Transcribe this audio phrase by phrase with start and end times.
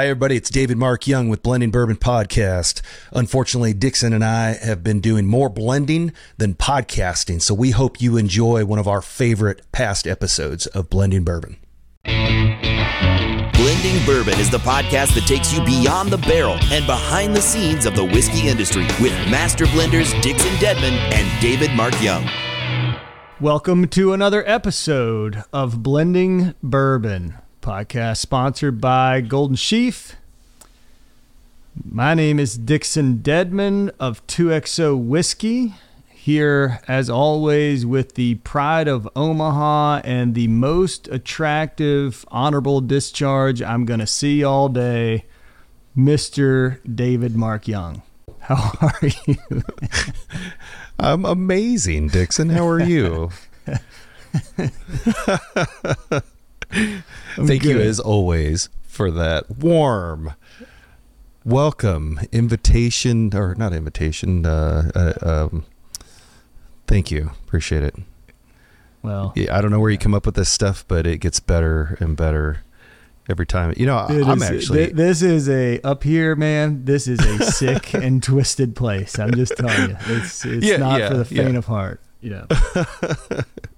[0.00, 0.36] Hi, everybody.
[0.36, 2.80] It's David Mark Young with Blending Bourbon Podcast.
[3.12, 8.16] Unfortunately, Dixon and I have been doing more blending than podcasting, so we hope you
[8.16, 11.58] enjoy one of our favorite past episodes of Blending Bourbon.
[12.04, 17.84] Blending Bourbon is the podcast that takes you beyond the barrel and behind the scenes
[17.84, 22.26] of the whiskey industry with master blenders Dixon Dedman and David Mark Young.
[23.38, 30.16] Welcome to another episode of Blending Bourbon podcast sponsored by Golden Sheaf.
[31.84, 35.74] My name is Dixon Dedman of 2XO Whiskey,
[36.08, 43.84] here as always with the pride of Omaha and the most attractive honorable discharge I'm
[43.84, 45.24] going to see all day,
[45.96, 46.78] Mr.
[46.94, 48.02] David Mark Young.
[48.40, 49.62] How are you?
[50.98, 52.50] I'm amazing, Dixon.
[52.50, 53.30] How are you?
[56.72, 60.34] Thank you, as always, for that warm
[61.44, 64.44] welcome, invitation, or not invitation.
[64.46, 65.12] Uh, uh,
[65.50, 65.64] um,
[66.86, 67.30] thank you.
[67.46, 67.94] Appreciate it.
[69.02, 71.40] Well, Yeah, I don't know where you come up with this stuff, but it gets
[71.40, 72.58] better and better
[73.28, 73.72] every time.
[73.76, 74.86] You know, I'm is- actually.
[74.86, 76.84] thi- this is a up here, man.
[76.84, 79.18] This is a sick and twisted place.
[79.18, 81.58] I'm just telling you, it's it's Yeah, not yeah, for the faint yeah.
[81.58, 82.00] of heart.
[82.22, 82.46] Know,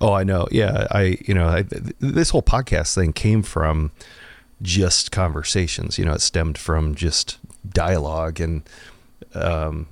[0.00, 0.46] Oh, I know.
[0.50, 1.18] Yeah, I.
[1.24, 1.64] You know, I,
[2.00, 3.92] this whole podcast thing came from
[4.62, 5.98] just conversations.
[5.98, 8.62] You know, it stemmed from just dialogue and,
[9.34, 9.86] um,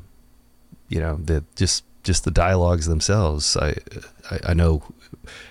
[0.89, 3.57] you know, the just just the dialogues themselves.
[3.57, 3.77] I,
[4.31, 4.83] I I know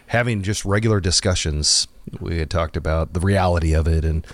[0.08, 1.88] having just regular discussions.
[2.20, 4.28] We had talked about the reality of it and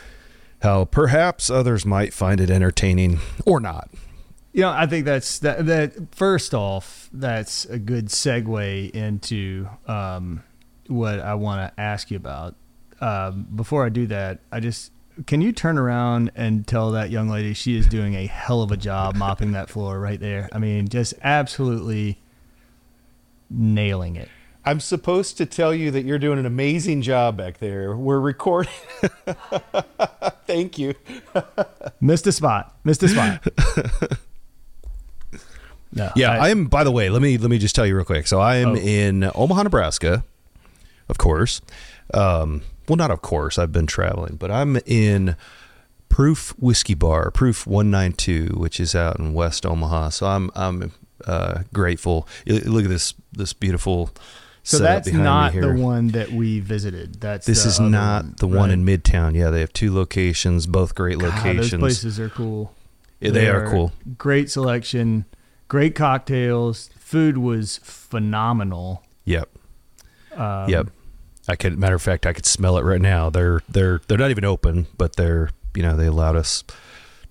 [0.62, 3.90] how perhaps others might find it entertaining or not.
[4.60, 4.72] You know.
[4.72, 5.66] I think that's that.
[5.66, 10.44] That first off, that's a good segue into um,
[10.88, 12.56] what I want to ask you about.
[13.00, 14.92] Um, before I do that, I just
[15.26, 18.72] can you turn around and tell that young lady she is doing a hell of
[18.72, 20.50] a job mopping that floor right there.
[20.52, 22.20] I mean, just absolutely
[23.50, 24.28] nailing it.
[24.66, 27.96] I'm supposed to tell you that you're doing an amazing job back there.
[27.96, 28.74] We're recording.
[30.46, 30.96] Thank you.
[32.02, 32.76] Missed a spot.
[32.84, 33.48] Missed a spot.
[35.92, 36.66] No, Yeah, I, am.
[36.66, 38.28] By the way, let me let me just tell you real quick.
[38.28, 38.76] So I am Oh.
[38.76, 40.24] in Omaha, Nebraska,
[41.08, 41.62] of course.
[42.14, 43.58] Um, well, not of course.
[43.58, 45.36] I've been traveling, but I'm in
[46.10, 50.10] Proof Whiskey Bar, Proof One Nine Two, which is out in West Omaha.
[50.10, 50.92] So I'm I'm
[51.26, 52.28] uh, grateful.
[52.46, 54.12] Look at this this beautiful.
[54.64, 57.20] so that's not the one that we visited.
[57.22, 58.72] That's This is not one, the one right?
[58.72, 59.36] in Midtown.
[59.36, 61.72] Yeah, they have two locations, both great God, locations.
[61.72, 62.74] those places are cool.
[63.20, 63.92] Yeah, they are They're cool.
[64.18, 65.26] Great selection,
[65.70, 66.90] great cocktails.
[67.00, 69.04] Food was phenomenal.
[69.24, 69.48] Yep.
[70.36, 70.88] Um, Yep.
[71.48, 73.30] I could matter of fact I could smell it right now.
[73.32, 76.64] They're they're they're not even open, but they're you know, they allowed us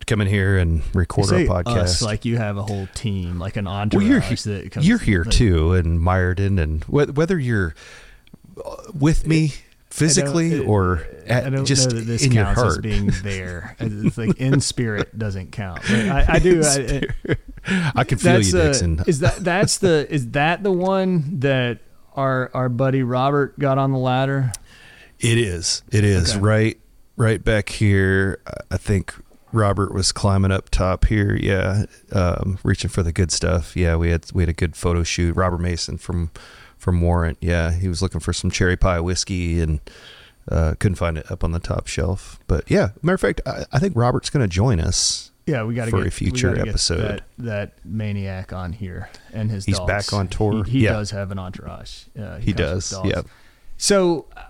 [0.00, 1.76] to come in here and record our podcast.
[1.76, 4.06] us like you have a whole team, like an well, entourage.
[4.06, 4.20] you're
[4.54, 7.74] that comes, you're here like- too and Myerton and wh- whether you're
[8.64, 9.54] uh, with me
[9.90, 12.82] physically or I don't just know that this in your counts as heart.
[12.82, 13.76] being there.
[13.80, 15.80] It's like in spirit doesn't count.
[15.90, 16.62] I, I do.
[16.64, 17.02] I,
[17.94, 19.02] I can feel you, uh, Dixon.
[19.06, 21.80] is that that's the is that the one that
[22.14, 24.52] our our buddy Robert got on the ladder?
[25.20, 25.82] It is.
[25.90, 26.40] It is Okay.
[26.40, 26.80] right
[27.16, 28.40] right back here.
[28.46, 29.14] I- I think
[29.52, 31.34] Robert was climbing up top here.
[31.34, 33.74] Yeah, um, reaching for the good stuff.
[33.76, 35.34] Yeah, we had we had a good photo shoot.
[35.34, 36.30] Robert Mason from
[36.88, 37.36] from Warrant.
[37.42, 39.80] Yeah, he was looking for some cherry pie whiskey and
[40.50, 42.40] uh, couldn't find it up on the top shelf.
[42.46, 45.30] But yeah, matter of fact, I, I think Robert's going to join us.
[45.44, 47.00] Yeah, we got to For get a future episode.
[47.02, 49.66] that, that maniac on here and his.
[49.66, 49.86] He's dogs.
[49.86, 50.64] back on tour.
[50.64, 50.92] He, he Yeah.
[50.92, 52.04] does have an entourage.
[52.18, 52.94] Uh, He with does.
[53.04, 53.22] Yeah.
[53.76, 54.42] So, uh,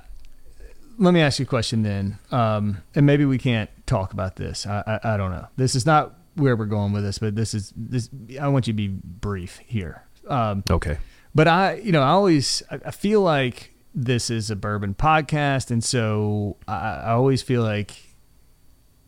[0.99, 4.65] let me ask you a question then, um, and maybe we can't talk about this.
[4.67, 5.47] I, I I don't know.
[5.57, 8.09] This is not where we're going with this, but this is this.
[8.41, 10.03] I want you to be brief here.
[10.29, 10.99] Um, Okay.
[11.39, 15.85] But I, you know, I always I feel like this is a bourbon podcast, and
[15.85, 17.93] so I, I always feel like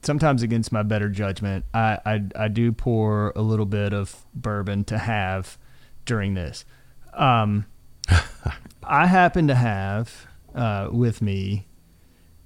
[0.05, 4.85] sometimes against my better judgment, I, I I do pour a little bit of bourbon
[4.85, 5.59] to have
[6.05, 6.65] during this.
[7.15, 7.67] Um,
[8.85, 11.67] I happen to have uh, with me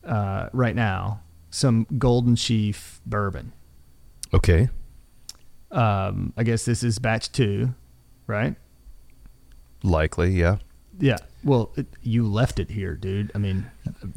[0.02, 1.20] uh, right now
[1.50, 3.52] some Golden Sheaf bourbon.
[4.32, 4.70] Okay.
[5.70, 7.75] Um, I guess this is batch two,
[8.26, 8.56] right?
[9.84, 10.32] Likely.
[10.32, 10.56] Yeah.
[10.98, 11.19] Yeah.
[11.44, 13.31] Well, it, you left it here, dude.
[13.34, 13.66] I mean,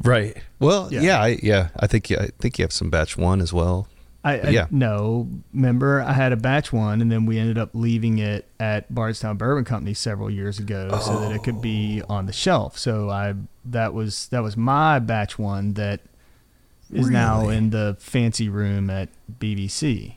[0.02, 0.36] Right.
[0.58, 1.00] Well, Yeah.
[1.02, 1.20] yeah.
[1.20, 1.68] I, yeah.
[1.78, 3.86] I think I think you have some batch one as well.
[4.24, 4.66] I, I Yeah.
[4.70, 5.28] no.
[5.52, 9.36] Remember, I had a batch one, and then we ended up leaving it at Bardstown
[9.36, 12.14] Bourbon Company several years ago, so that it could be oh.
[12.14, 12.78] on the shelf.
[12.78, 13.34] So I
[13.66, 16.00] that was that was my batch one that
[16.90, 20.14] is now in the fancy room at BBC.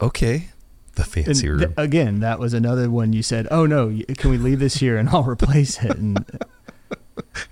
[0.00, 0.48] Okay.
[1.42, 1.58] The room.
[1.58, 4.96] th- again, that was another one you said, "Oh no, can we leave this here
[4.96, 6.24] and I'll replace it?" And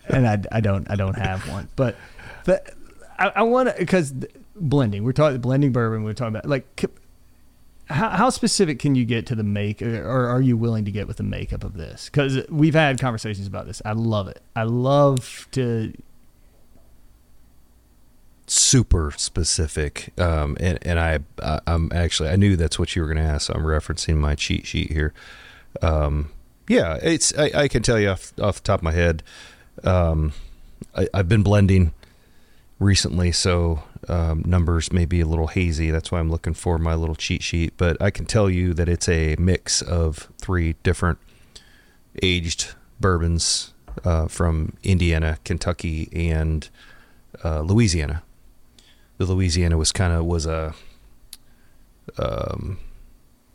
[0.09, 1.97] and I, I don't I don't have one, but
[2.45, 2.71] but
[3.19, 4.13] I, I want to because
[4.57, 5.05] blending.
[5.05, 6.05] We're talking blending bourbon.
[6.05, 6.85] We're talking about like.
[7.91, 11.07] How, how specific can you get to the make, or are you willing to get
[11.07, 12.07] with the makeup of this?
[12.07, 13.83] Because we've had conversations about this.
[13.85, 14.41] I love it.
[14.57, 15.93] I love to
[18.47, 23.09] super specific um and and i I- i'm actually i knew that's what you were
[23.09, 25.15] going to ask so i'm referencing my cheat sheet here.
[25.81, 26.31] Um
[26.69, 29.23] yeah it's i, I can tell you off, off the top of my head
[29.83, 30.33] um
[30.95, 31.95] I, i've been blending
[32.79, 35.91] recently so um, numbers may be a little hazy.
[35.91, 38.89] That's why i'm looking for my little cheat sheet but i can tell you that
[38.89, 41.19] it's a mix of three different
[42.23, 43.73] aged bourbons
[44.05, 46.69] uh, from indiana kentucky and
[47.43, 48.23] uh, louisiana
[49.19, 50.75] the Louisiana was kind of was a
[52.19, 52.79] um,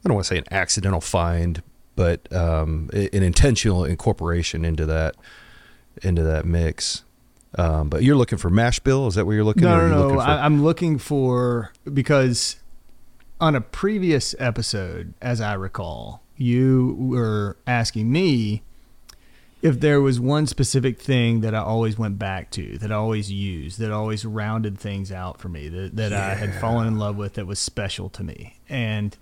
[0.03, 1.61] I don't want to say an accidental find,
[1.95, 5.15] but um, an intentional incorporation into that
[6.01, 7.03] into that mix.
[7.57, 9.07] Um, but you're looking for mash bill?
[9.07, 9.63] Is that what you're looking?
[9.63, 10.23] No, or no, looking no.
[10.23, 12.57] for- I, I'm looking for because
[13.41, 18.61] on a previous episode, as I recall, you were asking me
[19.61, 23.31] if there was one specific thing that I always went back to, that I always
[23.31, 27.17] used, that always rounded things out for me, that, that I had fallen in love
[27.17, 28.57] with, that was special to me.
[28.69, 29.17] And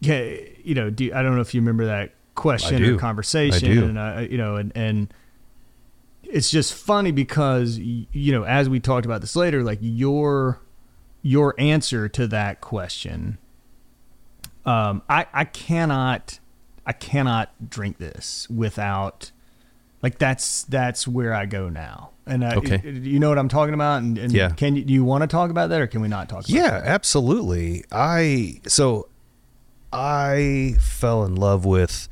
[0.00, 3.82] yeah, you know, do, I don't know if you remember that question or conversation, I
[3.82, 5.12] and I, you know, and and
[6.28, 10.60] it's just funny because you know as we talked about this later like your
[11.22, 13.38] your answer to that question
[14.64, 16.40] um i i cannot
[16.86, 19.30] i cannot drink this without
[20.02, 22.80] like that's that's where i go now and I, Okay.
[22.90, 24.50] you know what i'm talking about and, and Yeah.
[24.50, 26.50] can you do you want to talk about that or can we not talk about
[26.50, 27.84] Yeah, absolutely.
[27.92, 29.08] I so
[29.92, 32.08] I fell in love with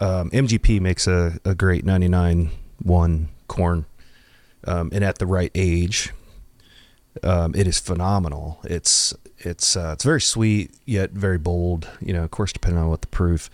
[0.00, 2.50] um, MGP makes a, a great 99
[2.82, 3.86] one corn,
[4.66, 6.12] um, and at the right age,
[7.24, 8.60] um, it is phenomenal.
[8.64, 11.88] It's it's uh, it's very sweet yet very bold.
[12.00, 13.50] You know, of course, depending on what the proof.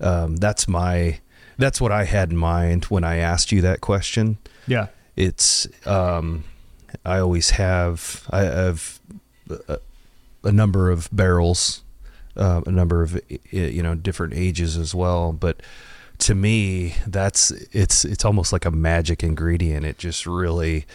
[0.00, 1.20] Um, that's my
[1.58, 4.38] that's what I had in mind when I asked you that question.
[4.66, 4.86] Yeah.
[5.16, 6.44] It's um
[7.04, 9.00] i always have i have
[9.68, 9.78] a,
[10.44, 11.82] a number of barrels
[12.36, 13.20] uh, a number of
[13.50, 15.60] you know different ages as well but
[16.20, 19.84] to me that's it's it's almost like a magic ingredient.
[19.84, 20.86] It just really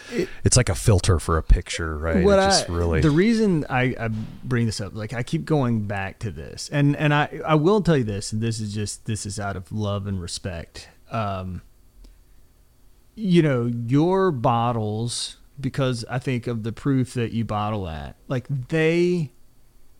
[0.44, 2.24] it's like a filter for a picture right?
[2.24, 4.08] What it just I, really the reason I, I
[4.44, 6.68] bring this up like i keep going back to this.
[6.72, 9.56] And and i i will tell you this and this is just this is out
[9.56, 10.88] of love and respect.
[11.10, 11.62] Um
[13.16, 18.46] you know your bottles because i think of the proof that you bottle at like
[18.68, 19.32] they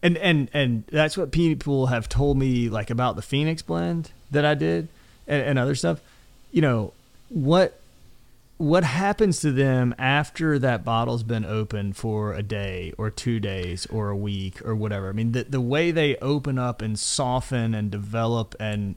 [0.03, 4.45] and and and that's what people have told me like about the phoenix blend that
[4.45, 4.89] i did
[5.27, 6.01] and, and other stuff
[6.53, 6.93] you know
[7.29, 7.81] what
[8.59, 13.85] what happens to them after that bottle's been open for a day or two days
[13.87, 15.11] or a week or whatever?
[15.11, 18.95] I mean the, the way they open up and soften and develop and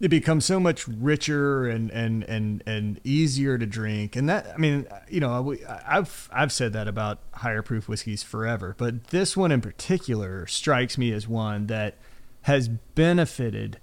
[0.00, 4.14] it becomes so much richer and and and and easier to drink.
[4.14, 8.22] And that i mean you know we- i've i've said that about higher proof whiskeys
[8.22, 11.94] forever but this one in particular strikes me as one that
[12.42, 13.78] has benefited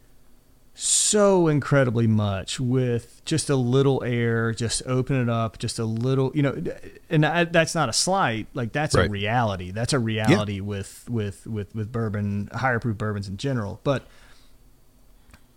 [0.84, 6.32] so incredibly much with just a little air just open it up just a little
[6.34, 6.60] you know
[7.10, 9.72] and I, that's not a slight like that's a reality.
[9.72, 13.80] That's a reality with with with with bourbon higher proof bourbons in general.
[13.84, 14.08] But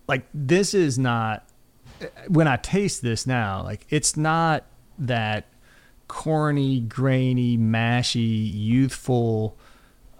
[0.07, 1.47] like this is not
[2.27, 4.65] when I taste this now, like it's not
[4.99, 5.47] that
[6.07, 9.57] corny, grainy, mashy, youthful.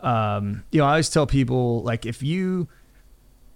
[0.01, 2.67] Um, you know, I always tell people like if you,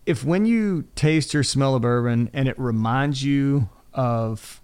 [0.09, 4.59] if when you taste or smell a bourbon and it reminds you of,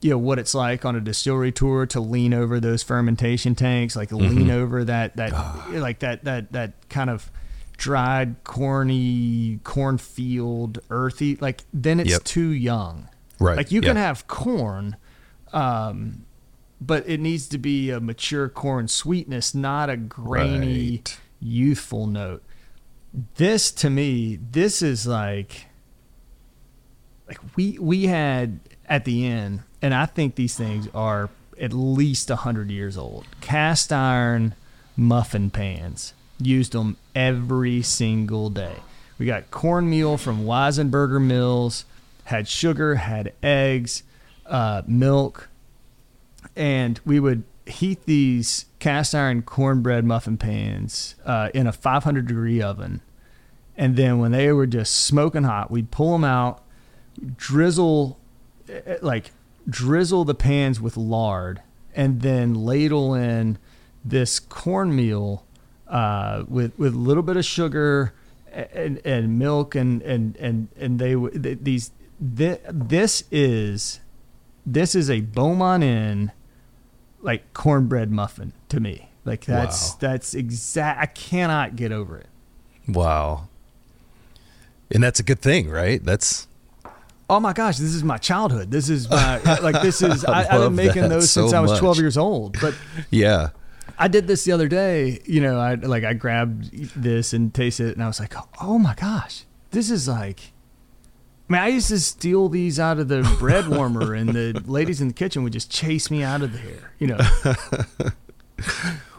[0.00, 3.96] you know, what it's like on a distillery tour to lean over those fermentation tanks,
[3.96, 5.32] like lean over that that
[5.72, 7.28] like that that that kind of
[7.76, 12.22] dried, corny, cornfield, earthy, like then it's Yep.
[12.24, 13.08] too young.
[13.40, 14.94] Right, Like you can have corn,
[15.52, 16.24] um,
[16.80, 21.18] but it needs to be a mature corn sweetness, not a grainy, Right.
[21.40, 22.44] youthful note.
[23.36, 25.66] This to me, this is like
[27.28, 32.28] like we we had at the end, and I think these things are at least
[32.30, 33.26] hundred years old.
[33.40, 34.54] Cast iron
[34.96, 38.76] muffin pans used them every single day.
[39.18, 41.84] We got cornmeal from Weisenberger Mills,
[42.24, 44.02] had sugar, had eggs,
[44.46, 45.48] uh, milk,
[46.56, 52.60] and we would heat these cast iron cornbread muffin pans uh, in a 500 degree
[52.60, 53.00] oven.
[53.76, 56.62] And then when they were just smoking hot, we'd pull them out,
[57.36, 58.18] drizzle,
[58.68, 59.32] eh, eh, like
[59.68, 61.62] drizzle the pans with lard,
[61.94, 63.58] and then ladle in
[64.04, 65.44] this cornmeal
[65.88, 68.12] uh, with with a little bit of sugar
[68.52, 71.90] and, and milk and and and and they these
[72.20, 74.00] this is
[74.64, 76.32] this is a Beaumont Inn
[77.22, 79.08] like cornbread muffin to me.
[79.24, 79.96] Like that's wow.
[80.00, 81.00] that's exact.
[81.00, 82.26] I cannot get over it.
[82.88, 83.48] Wow.
[84.90, 86.04] And that's a good thing, right?
[86.04, 86.48] That's.
[87.30, 88.70] Oh my gosh, this is my childhood.
[88.70, 91.70] This is my like this is I, have been making those so since I was
[91.70, 91.80] much.
[91.80, 92.60] 12 years old.
[92.60, 92.74] But
[93.10, 93.50] yeah,
[93.96, 95.20] I did this the other day.
[95.24, 98.78] You know, I like I grabbed this and tasted it, and I was like, oh
[98.78, 100.51] my gosh, this is like
[101.52, 105.02] I mean, I used to steal these out of the bread warmer, and the ladies
[105.02, 106.92] in the kitchen would just chase me out of there.
[106.98, 107.18] You know.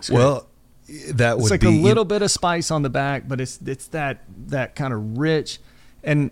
[0.10, 0.48] well,
[1.12, 3.60] that would it's like be, a little bit of spice on the back, but it's
[3.64, 5.60] it's that that kind of rich,
[6.04, 6.32] and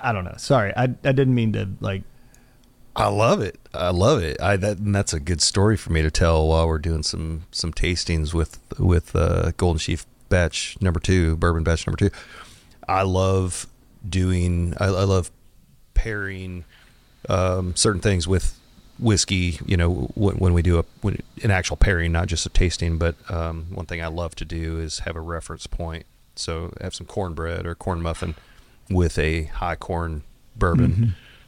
[0.00, 0.36] I don't know.
[0.36, 2.02] Sorry, I I didn't mean to like.
[2.94, 3.58] I love it.
[3.74, 4.40] I love it.
[4.40, 7.46] I that and that's a good story for me to tell while we're doing some
[7.50, 12.10] some tastings with with uh, Golden Sheaf batch number two, bourbon batch number two.
[12.86, 13.66] I love
[14.08, 14.74] doing.
[14.78, 15.30] I, I love
[15.94, 16.64] pairing
[17.28, 18.58] um, certain things with
[18.98, 19.58] whiskey.
[19.66, 22.98] You know, when, when we do a when, an actual pairing, not just a tasting.
[22.98, 26.06] But um, one thing I love to do is have a reference point.
[26.36, 28.34] So have some cornbread or corn muffin
[28.90, 30.22] with a high corn
[30.56, 30.92] bourbon.
[30.92, 31.04] Mm-hmm.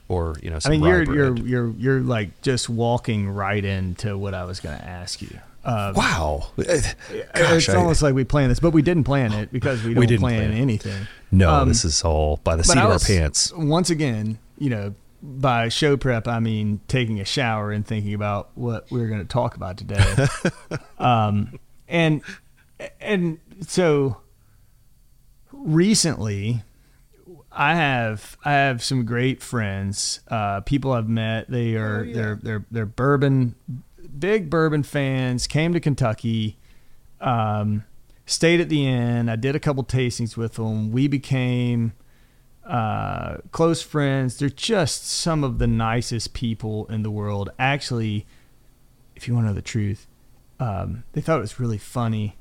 [0.08, 1.16] Or you know, I mean, you're bread.
[1.16, 5.40] you're you're you're like just walking right into what I was going to ask you.
[5.66, 6.94] Um, wow, Gosh,
[7.34, 10.00] it's I, almost like we planned this, but we didn't plan it because we don't
[10.00, 11.08] we didn't plan, plan anything.
[11.32, 13.52] No, um, this is all by the seat of our pants.
[13.52, 18.50] Once again, you know, by show prep, I mean taking a shower and thinking about
[18.54, 20.28] what we are going to talk about today.
[21.00, 21.58] um,
[21.88, 22.22] and
[23.00, 24.18] and so
[25.50, 26.62] recently,
[27.50, 31.50] I have I have some great friends, uh, people I've met.
[31.50, 32.14] They are oh, yeah.
[32.14, 33.56] they're they're they're bourbon
[34.18, 35.46] big bourbon fans.
[35.46, 36.58] Came to Kentucky.
[37.20, 37.84] Um,
[38.26, 39.28] stayed at the inn.
[39.28, 40.90] I did a couple tastings with them.
[40.90, 41.92] We became
[42.64, 44.38] uh, close friends.
[44.38, 47.50] They're just some of the nicest people in the world.
[47.58, 48.26] Actually,
[49.14, 50.06] if you want to know the truth,
[50.58, 52.36] um, they thought it was really funny.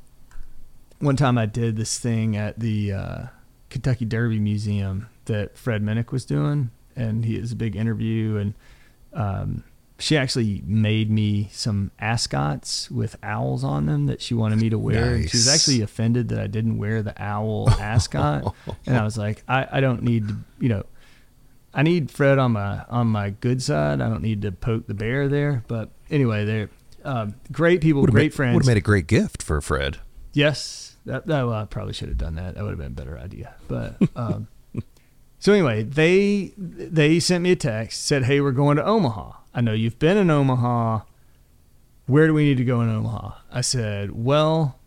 [1.00, 3.24] One time I did this thing at the uh,
[3.70, 8.54] Kentucky Derby Museum that Fred Minnick was doing, and he was a big interview and.
[9.14, 9.64] Um,
[9.98, 14.78] she actually made me some ascots with owls on them that she wanted me to
[14.78, 15.18] wear.
[15.18, 15.32] Nice.
[15.32, 18.54] She was actually offended that I didn't wear the owl ascot,
[18.86, 20.84] and I was like, I, I don't need to, you know,
[21.74, 24.02] I need Fred on my on my good side.
[24.02, 25.64] I don't need to poke the bear there.
[25.68, 26.70] But anyway, they're
[27.04, 28.56] uh, great people, would've great made, friends.
[28.56, 30.00] Would have made a great gift for Fred.
[30.34, 32.56] Yes, that, that well, I probably should have done that.
[32.56, 33.56] That would have been a better idea.
[33.68, 34.48] But um,
[35.40, 39.62] so anyway, they they sent me a text said, "Hey, we're going to Omaha." I
[39.62, 41.00] know you've been in Omaha.
[42.08, 43.36] Where do we need to go in Omaha?
[43.50, 44.78] I said, Well,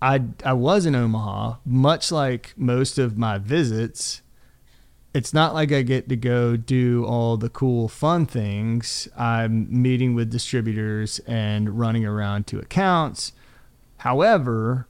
[0.00, 4.22] I, I was in Omaha, much like most of my visits.
[5.12, 9.08] It's not like I get to go do all the cool, fun things.
[9.18, 13.32] I'm meeting with distributors and running around to accounts.
[13.98, 14.86] However,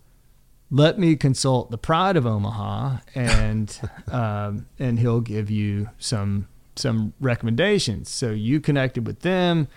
[0.70, 6.48] let me consult the pride of Omaha, and um, and he'll give you some
[6.80, 8.10] some recommendations.
[8.10, 9.68] So you connected with them.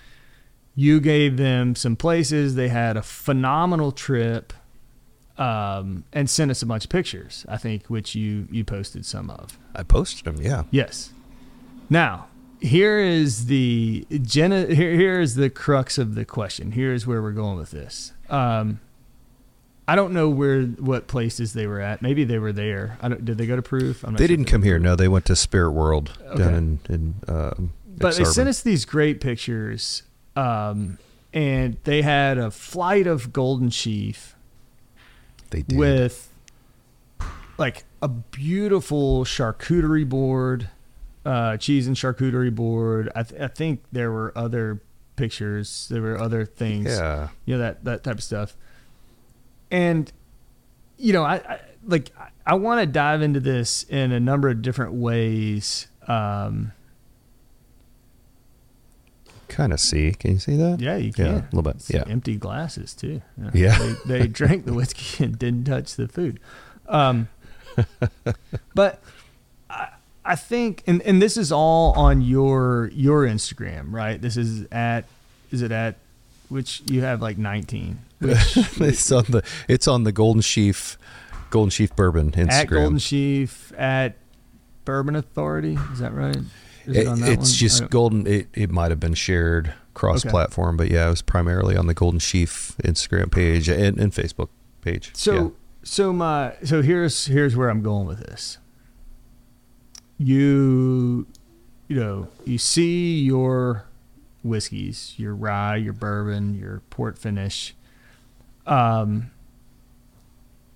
[0.75, 2.55] You gave them some places.
[2.55, 4.53] They had a phenomenal trip,
[5.37, 7.45] um, and sent us a bunch of pictures.
[7.47, 9.59] I think which you you posted some of.
[9.75, 10.43] I posted them.
[10.43, 10.63] Yeah.
[10.71, 11.11] Yes.
[11.89, 12.27] Now
[12.63, 14.65] here is the Jenna.
[14.65, 16.71] Here here is the crux of the question.
[16.71, 18.13] Here is where we're going with this.
[18.29, 18.79] Um,
[19.87, 22.01] I don't know where what places they were at.
[22.01, 22.97] Maybe they were there.
[23.01, 24.01] I don't, did they go to Proof?
[24.01, 24.79] they sure didn't come here.
[24.79, 26.43] No, they went to Spirit World okay.
[26.43, 26.79] down in.
[26.89, 30.03] in um, but they sent us these great pictures,
[30.35, 30.97] um,
[31.33, 34.35] and they had a flight of golden sheaf.
[35.49, 36.29] They did with
[37.57, 40.69] like a beautiful charcuterie board,
[41.25, 43.11] uh, cheese and charcuterie board.
[43.15, 44.81] I, th- I think there were other
[45.17, 45.87] pictures.
[45.91, 46.87] There were other things.
[46.87, 48.55] Yeah, you know that that type of stuff
[49.73, 50.13] and
[50.97, 52.11] you know, I, I like
[52.45, 55.87] I want to dive into this in a number of different ways.
[56.07, 56.71] Um,
[59.47, 60.11] kind of see.
[60.13, 60.79] Can you see that?
[60.79, 61.25] Yeah, you can.
[61.25, 61.89] Yeah, a little bit.
[61.89, 62.03] yeah.
[62.07, 63.21] Empty glasses too.
[63.37, 63.51] Yeah.
[63.53, 63.95] yeah.
[64.05, 66.39] They, they drank the whiskey and didn't touch the food.
[66.87, 67.29] Um,
[68.75, 69.01] but
[69.69, 69.89] I,
[70.23, 74.21] I think, and, and this is all on your your Instagram, right?
[74.21, 75.05] This is at
[75.51, 75.95] is it at
[76.49, 77.99] which you have like 19.
[78.81, 80.97] It's on the it's on the Golden Sheaf
[81.49, 82.49] Golden Sheaf Bourbon Instagram.
[82.51, 84.17] at Golden Sheaf at
[84.85, 85.77] Bourbon Authority.
[85.93, 86.37] Is that right?
[86.85, 87.57] Is It- on that it's one?
[87.57, 88.27] Just golden.
[88.27, 91.93] It, it might have been shared cross platform, but yeah, it was primarily on the
[91.93, 94.49] Golden Sheaf Instagram page and, and Facebook
[94.81, 95.11] page.
[95.13, 95.49] So yeah.
[95.83, 98.57] so my so here's here's where I'm going with this.
[100.17, 101.27] You
[101.87, 103.85] you know, you see your
[104.43, 107.75] whiskeys, your rye, your bourbon, your port finish.
[108.65, 109.31] Um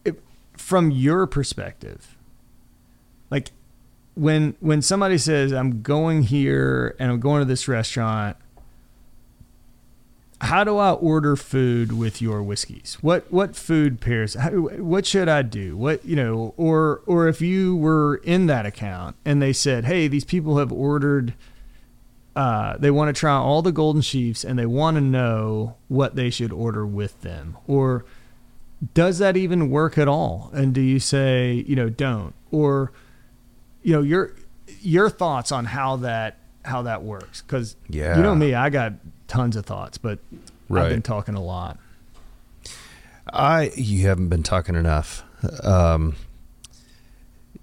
[0.06, 0.22] it,
[0.53, 2.15] from your perspective,
[3.29, 3.51] like
[4.15, 8.38] when when somebody says I'm going here and I'm going to this restaurant
[10.41, 12.98] how do I order food with your whiskeys?
[13.01, 14.36] What what food pairs?
[14.36, 15.75] How, what should I do?
[15.75, 20.08] What you know, or or if you were in that account and they said, "Hey,
[20.08, 21.34] these people have ordered.
[22.38, 26.15] Uh, they want to try all the golden sheafs and they want to know what
[26.15, 28.06] they should order with them." Or
[28.94, 30.51] does that even work at all?
[30.53, 32.34] And do you say, you know, don't?
[32.51, 32.91] Or
[33.82, 34.34] you know, your
[34.82, 37.41] your thoughts on how that how that works?
[37.41, 38.17] Because Yeah.
[38.17, 38.94] you know me, I got
[39.27, 40.20] tons of thoughts, but
[40.70, 41.77] I've been talking a lot.
[43.34, 45.24] I you haven't been talking enough.
[45.63, 46.15] Um,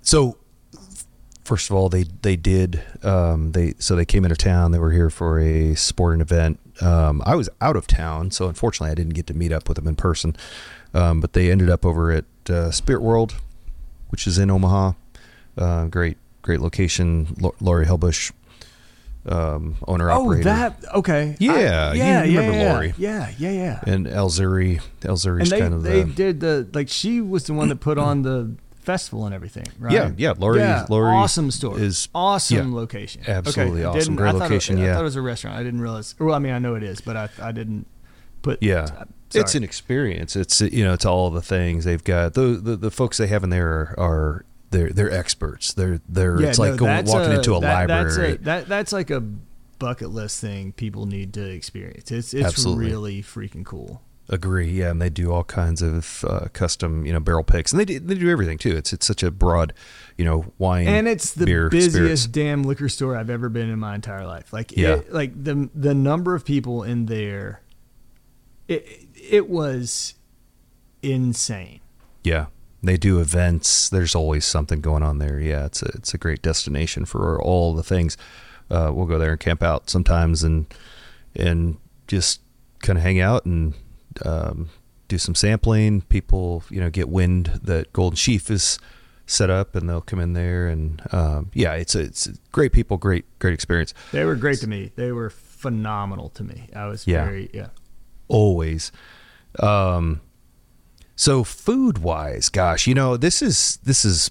[0.02, 0.36] so
[1.44, 4.70] first of all, they they did um, they so they came into town.
[4.72, 6.58] They were here for a sporting event.
[6.80, 9.76] Um, I was out of town, so unfortunately, I didn't get to meet up with
[9.76, 10.34] them in person.
[10.92, 13.34] Um, but they ended up over at uh, Spirit World,
[14.10, 14.92] which is in Omaha.
[15.56, 17.36] Uh, great great location.
[17.42, 18.32] L- Lori Helbush,
[19.26, 20.44] um, owner Oh, operator.
[20.44, 21.36] that okay.
[21.38, 22.94] Yeah, I- yeah, yeah, remember yeah, Lori.
[22.98, 23.80] Yeah, yeah, yeah.
[23.86, 24.80] and El Zuri.
[25.04, 27.68] El Zuri's And they kind of they the did the like she was the one
[27.68, 28.50] that put on the
[28.84, 29.92] festival and everything, right?
[29.92, 33.98] Yeah, yeah, Lori- Yeah, Lori awesome store, is- awesome yeah, location, absolutely okay.
[33.98, 34.16] Awesome.
[34.16, 34.94] Great I thought it- location, I yeah.
[34.94, 35.56] thought it was a restaurant.
[35.58, 36.14] I didn't realize.
[36.18, 37.86] Well, I mean, I know it is, but I I didn't
[38.42, 38.62] put.
[38.62, 39.06] Yeah, uh, Sorry.
[39.42, 40.36] it's an experience.
[40.36, 42.34] It's you know, it's all the things they've got.
[42.34, 45.72] The the, the folks they have in there are, are they're they're experts.
[45.72, 48.34] They're they're yeah, it's like going that's walking into a that- That's, library.
[48.34, 49.22] a, that, that's like a
[49.78, 52.10] bucket list thing people need to experience.
[52.12, 52.86] It's it's Absolutely.
[52.86, 54.02] really freaking cool.
[54.28, 54.70] Agree.
[54.70, 57.84] Yeah, and they do all kinds of uh, custom you know barrel picks, and they
[57.84, 58.74] do, they do everything too.
[58.74, 59.74] It's it's such a broad
[60.16, 62.26] you know wine and it's the beer, busiest spirits.
[62.26, 64.50] damn liquor store I've ever been in my entire life.
[64.52, 64.94] Like, Yeah.
[64.94, 67.60] it, like the the number of people in there,
[68.66, 70.14] it it was
[71.02, 71.80] insane.
[72.22, 72.46] Yeah,
[72.82, 73.88] they do events.
[73.90, 75.38] There's always something going on there.
[75.38, 78.16] Yeah, it's a it's a great destination for all the things.
[78.70, 80.64] Uh, we'll go there and camp out sometimes, and
[81.36, 82.40] and just
[82.80, 83.74] kind of hang out and
[84.24, 84.70] um,
[85.08, 86.02] do some sampling.
[86.02, 88.78] People, you know, get wind that Golden Sheaf is
[89.26, 92.96] set up, and they'll come in there, and um, yeah, it's a, it's great people,
[92.96, 93.94] great great experience.
[94.12, 94.92] They were great to me.
[94.96, 96.68] They were phenomenal to me.
[96.76, 97.24] I was Yeah.
[97.24, 97.68] very yeah.
[98.28, 98.92] always.
[99.60, 100.20] Um,
[101.16, 104.30] so food wise, gosh, you know, this is this is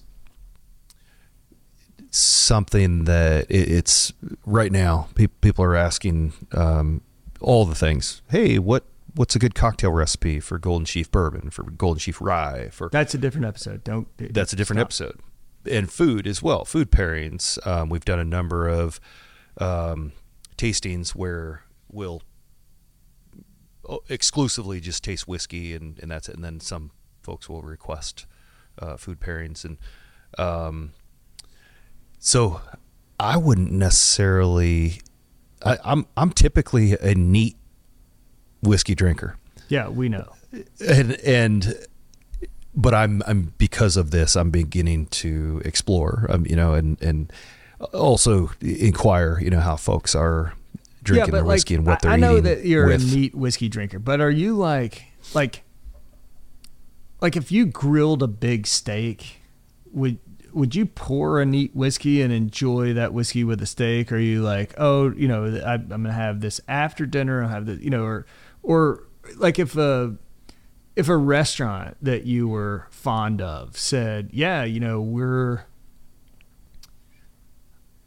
[2.11, 4.13] something that it, it's
[4.45, 5.07] right now.
[5.15, 7.01] Pe- people are asking um,
[7.41, 8.21] all the things.
[8.29, 12.69] Hey, what what's a good cocktail recipe for Golden Sheaf bourbon, for Golden Sheaf rye,
[12.69, 13.83] for That's a different episode.
[13.83, 14.07] Don't.
[14.17, 15.09] that's a different stop.
[15.09, 15.19] episode.
[15.69, 17.65] And food as well, food pairings.
[17.65, 18.99] Um, we've done a number of
[19.59, 20.11] um,
[20.57, 22.21] tastings where we'll
[23.87, 26.35] uh, exclusively just taste whiskey and, and that's it.
[26.35, 28.25] And then some folks will request
[28.79, 29.63] uh, food pairings.
[29.63, 29.77] And
[30.37, 30.93] um,
[32.19, 32.61] so
[33.19, 34.99] I wouldn't necessarily,
[35.63, 37.55] I, I'm, I'm typically a neat
[38.63, 39.37] whiskey drinker
[39.69, 40.33] Yeah, we know.
[40.87, 41.75] and and
[42.75, 47.31] but I'm I'm because of this I'm beginning to explore um you know and and
[47.93, 50.53] also inquire you know how folks are
[51.03, 53.01] drinking their whiskey and what they're I, I know that you're with.
[53.03, 55.63] a neat whiskey drinker, but are you like like
[57.21, 59.41] like if you grilled a big steak,
[59.91, 60.19] would
[60.53, 64.11] would you pour a neat whiskey and enjoy that whiskey with the steak?
[64.11, 67.43] Or are you like, oh, you know, I, I'm gonna have this after dinner.
[67.43, 68.25] I'll have the, you know, or
[68.63, 69.03] or
[69.37, 70.15] like if a
[70.95, 75.65] if a restaurant that you were fond of said, yeah, you know, we're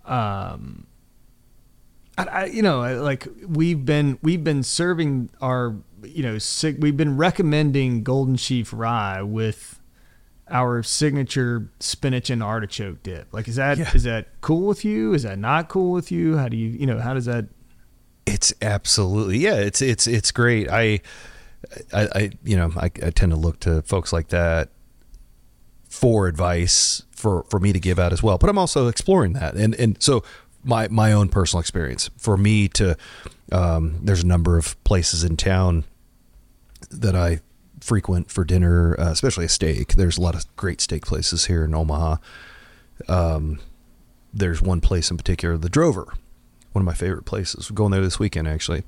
[0.04, 0.86] um
[2.18, 6.96] I, I, you know, like we've been we've been serving our, you know, sig- we've
[6.96, 9.80] been recommending Golden Sheaf Rye with
[10.48, 13.34] our signature spinach and artichoke dip.
[13.34, 14.12] Like, is that is Yeah.
[14.12, 15.12] that cool with you?
[15.12, 16.36] Is that not cool with you?
[16.38, 17.46] How do you, you know, how does that?
[18.26, 19.54] It's absolutely yeah.
[19.54, 20.68] It's it's it's great.
[20.68, 21.00] I
[21.92, 24.70] I, I you know I, I tend to look to folks like that
[25.88, 28.38] for advice for for me to give out as well.
[28.38, 30.22] But I'm also exploring that, and and so
[30.64, 32.10] my my own personal experience.
[32.16, 32.96] For me to,
[33.52, 35.84] um, there's a number of places in town
[36.90, 37.40] that I
[37.80, 39.94] frequent for dinner, uh, especially a steak.
[39.94, 42.16] There's a lot of great steak places here in Omaha.
[43.08, 43.60] Um,
[44.34, 46.12] there's one place in particular, the Drover,
[46.76, 47.70] one of my favorite places.
[47.70, 48.82] We're going there this weekend actually,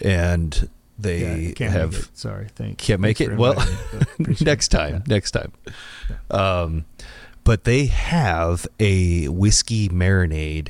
[0.00, 2.08] and they Yeah, can't have.
[2.14, 2.78] Sorry, thank.
[2.78, 3.36] can't make thanks it.
[3.38, 4.92] Well, inviting me, but appreciate next time.
[4.94, 5.00] Yeah.
[5.08, 5.52] Next time.
[6.30, 6.84] Um,
[7.42, 10.68] but they have a whiskey marinade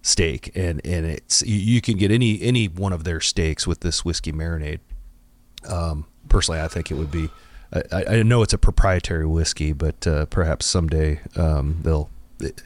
[0.00, 3.80] steak, and and it's you, you can get any any one of their steaks with
[3.80, 4.80] this whiskey marinade.
[5.68, 7.28] Um, personally, I think it would be.
[7.92, 12.08] I, I know it's a proprietary whiskey, but uh, perhaps someday um, they'll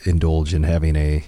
[0.04, 1.24] indulge in having a,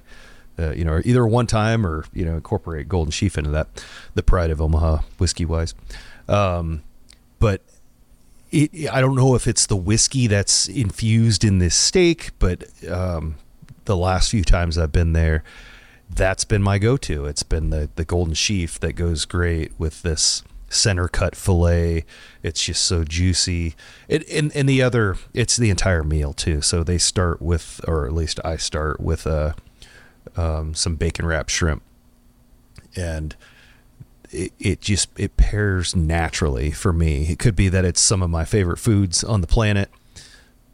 [0.61, 4.23] uh, you know, either one time or you know incorporate Golden Sheaf into that, the
[4.23, 5.75] pride of Omaha whiskey wise.
[6.29, 6.83] Um,
[7.39, 7.63] but
[8.51, 13.37] it, I don't know if it's the whiskey that's infused in this steak, but um,
[13.85, 15.43] the last few times I've been there,
[16.09, 17.27] that's been my go-to.
[17.27, 22.05] It's been the the Golden Sheaf that goes great with this center cut fillet.
[22.43, 23.75] It's just so juicy.
[24.09, 26.63] It and, and the other, it's the entire meal too.
[26.63, 29.53] So they start with, or at least I start with, uh,
[30.37, 31.83] um, some bacon wrapped shrimp,
[32.97, 33.37] and
[34.31, 37.27] it, it just it pairs naturally for me.
[37.31, 39.91] It could be that it's some of my favorite foods on the planet,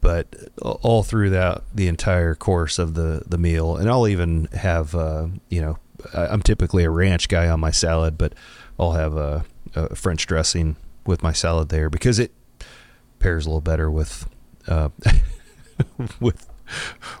[0.01, 0.27] but
[0.61, 5.27] all through that the entire course of the the meal, and I'll even have uh,
[5.49, 5.77] you know
[6.13, 8.33] I'm typically a ranch guy on my salad, but
[8.79, 12.31] I'll have a, a French dressing with my salad there because it
[13.19, 14.27] pairs a little better with
[14.67, 14.89] uh,
[16.19, 16.47] with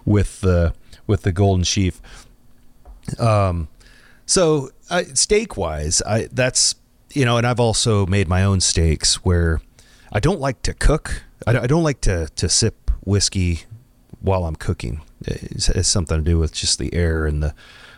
[0.05, 0.73] with the
[1.07, 2.01] with the golden sheaf.
[3.19, 3.69] Um,
[4.25, 4.69] so
[5.13, 6.75] steak wise, I that's
[7.13, 9.61] you know, and I've also made my own steaks where
[10.11, 11.23] I don't like to cook.
[11.45, 13.61] I don't, I don't like to to sip whiskey
[14.21, 15.01] while I'm cooking.
[15.21, 17.55] It's, it's something to do with just the air and the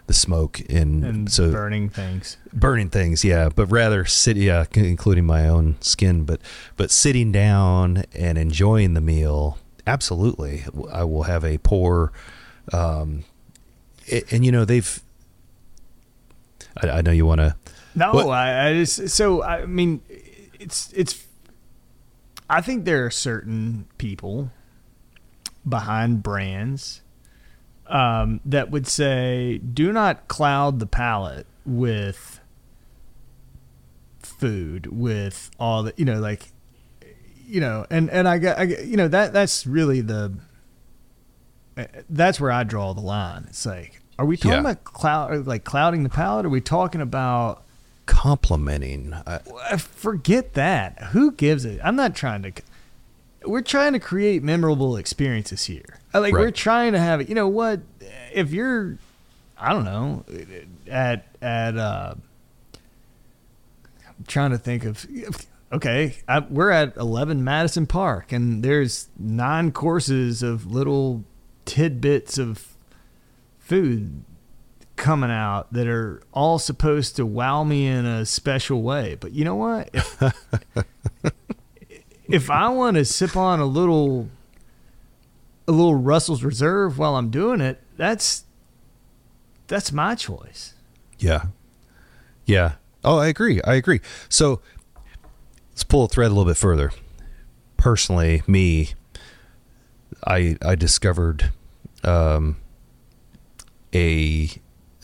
[0.08, 2.36] the smoke and, and so burning things.
[2.52, 6.42] burning things yeah but rather sit yeah including my own skin but
[6.78, 12.12] but sitting down and enjoying the meal absolutely i will have a pour
[12.74, 13.24] um
[14.12, 15.02] a- and, you know they've
[16.82, 17.56] i, I know you want to
[17.96, 20.02] No, What- I, I just so I mean,
[20.60, 21.26] it's it's.
[22.50, 24.52] I think there are certain people
[25.68, 27.02] behind brands
[27.88, 32.40] um, that would say, "Do not cloud the palate with
[34.22, 36.52] food, with all the you know, like
[37.48, 40.34] you know." And and I got, I got- you know that that's really the
[42.10, 43.46] that's where I draw the line.
[43.50, 44.60] It's like, are we talking Yeah.
[44.60, 46.46] about cloud like clouding the palate?
[46.46, 47.64] Are we talking about
[48.06, 51.00] complimenting I, forget that.
[51.12, 51.80] Who gives it?
[51.84, 52.52] I'm not trying to.
[53.46, 56.00] We're trying to create memorable experiences here.
[56.14, 57.30] Like we're trying to have it.
[57.30, 57.80] You know what?
[58.34, 58.98] If you're,
[59.58, 60.26] I don't know,
[60.88, 61.78] at at.
[61.78, 62.16] uh
[64.18, 65.06] I'm trying to think of.
[65.72, 71.24] Okay, I, we're at 11 Madison Park, and there's nine courses of little
[71.66, 72.76] tidbits of
[73.60, 74.24] food
[74.96, 79.16] coming out that are all supposed to wow me in a special way.
[79.20, 79.90] But you know what?
[79.94, 80.24] If,
[82.28, 84.30] if I want to sip on a little
[85.68, 88.44] a little Russell's Reserve while I'm doing it, that's
[89.68, 90.74] that's my choice.
[91.20, 91.44] yeah
[92.46, 94.60] yeah oh i agree i agree so
[95.72, 96.92] let's pull a thread a little bit further
[97.78, 98.90] personally me
[100.28, 101.52] i i discovered
[102.04, 102.58] um
[103.94, 104.50] a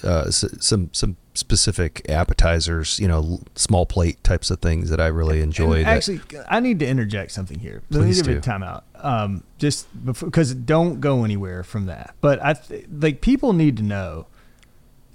[0.03, 5.01] uh, s- some some specific appetizers, you know, l- small plate types of things that
[5.01, 5.77] I really enjoy.
[5.77, 7.81] And that- actually, I need to interject something here.
[7.89, 8.51] Let me Please give do.
[8.51, 8.83] a timeout.
[9.03, 12.15] Um, just because don't go anywhere from that.
[12.21, 14.27] But I th- like people need to know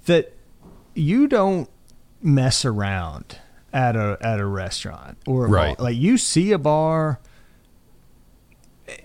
[0.05, 0.33] that
[0.93, 1.69] you don't
[2.21, 3.37] mess around
[3.71, 5.77] at a at a restaurant or a Right.
[5.77, 5.85] bar.
[5.85, 7.19] Like you see a bar,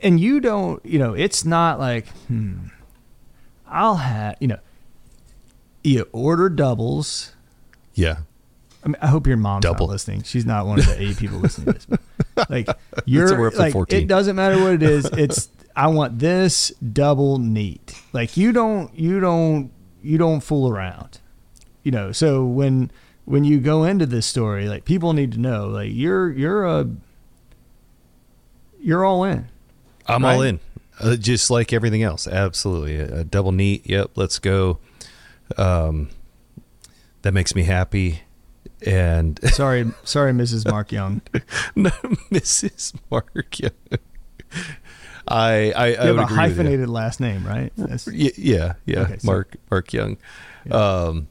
[0.03, 0.85] and you don't.
[0.85, 2.69] You know, it's not like hmm.
[3.67, 4.59] I'll have you know.
[5.83, 7.33] You order doubles.
[7.95, 8.19] yeah,
[8.87, 9.89] I mean, I hope your mom's Double.
[9.89, 10.23] not listening.
[10.23, 11.99] She's not one of the eight people listening to this.
[12.51, 12.69] Like
[13.07, 14.03] you're like 14.
[14.03, 15.09] it doesn't matter what it is.
[15.17, 17.99] It's I want this double neat.
[18.13, 19.73] Like you don't you don't
[20.03, 21.19] you don't fool around.
[21.83, 22.91] You know, so when
[23.25, 26.91] when you go into this story, like people need to know, like you're you're a
[28.79, 29.49] you're all in.
[30.09, 30.61] I'm all in,
[31.01, 32.27] uh, just like everything else.
[32.27, 33.89] Absolutely, a, a double neat.
[33.89, 34.79] Yep, let's go.
[35.57, 36.09] Um,
[37.23, 38.21] that makes me happy.
[38.85, 40.71] And Sorry, sorry, Mrs.
[40.71, 41.23] Mark Young.
[41.77, 41.91] no,
[42.31, 42.95] Mrs.
[43.11, 43.59] Mark.
[43.59, 43.71] yeah.
[45.29, 46.37] I I, I have a agree with you.
[46.37, 47.73] hyphenated last name, right?
[47.77, 49.01] That's- yeah, yeah.
[49.01, 50.19] Okay, so- Mark Mark Young,
[50.71, 51.27] um,